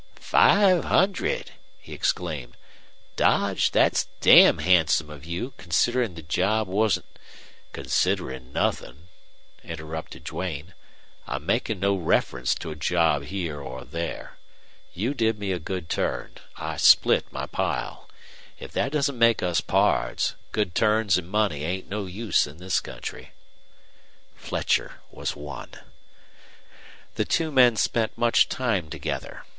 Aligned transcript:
"Five 0.15 0.85
hundred!" 0.85 1.51
he 1.77 1.93
exclaimed. 1.93 2.57
"Dodge, 3.17 3.69
thet's 3.69 4.07
damn 4.19 4.57
handsome 4.57 5.11
of 5.11 5.25
you, 5.25 5.53
considerin' 5.57 6.15
the 6.15 6.23
job 6.23 6.67
wasn't" 6.67 7.05
"Considerin' 7.77 8.51
nothin'," 8.51 9.09
interrupted 9.63 10.23
Duane. 10.23 10.73
"I'm 11.27 11.45
makin' 11.45 11.79
no 11.79 11.95
reference 11.95 12.55
to 12.55 12.71
a 12.71 12.75
job 12.75 13.25
here 13.25 13.61
or 13.61 13.85
there. 13.85 14.39
You 14.91 15.13
did 15.13 15.37
me 15.37 15.51
a 15.51 15.59
good 15.59 15.87
turn. 15.87 16.31
I 16.57 16.77
split 16.77 17.31
my 17.31 17.45
pile. 17.45 18.09
If 18.57 18.71
thet 18.71 18.93
doesn't 18.93 19.19
make 19.19 19.43
us 19.43 19.61
pards, 19.61 20.33
good 20.51 20.73
turns 20.73 21.15
an' 21.19 21.27
money 21.27 21.63
ain't 21.63 21.89
no 21.89 22.07
use 22.07 22.47
in 22.47 22.57
this 22.57 22.79
country." 22.79 23.33
Fletcher 24.33 24.95
was 25.11 25.35
won. 25.35 25.69
The 27.17 27.25
two 27.25 27.51
men 27.51 27.75
spent 27.75 28.17
much 28.17 28.49
time 28.49 28.89
together. 28.89 29.45